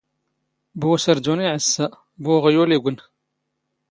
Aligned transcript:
ⴱⵓ 0.79 0.87
ⵓⵙⵔⴷⵓⵏ 0.93 1.39
ⵉⵄⵙⵙⴰ, 1.45 1.85
ⴱⵓ 2.25 2.31
ⵓⵖⵢⵓⵍ 2.37 2.69
ⵉⴳⵏ 2.75 2.97